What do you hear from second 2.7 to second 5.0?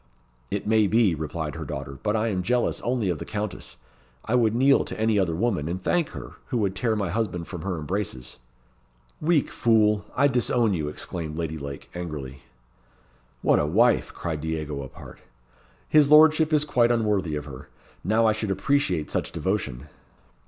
only of the Countess. I would kneel to